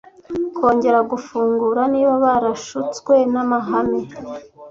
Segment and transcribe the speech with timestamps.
[0.57, 1.81] kongera gufungura.
[1.93, 4.01] Niba barashutswe n'amahame,